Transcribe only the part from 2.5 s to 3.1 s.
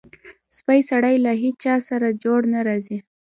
نه راځي.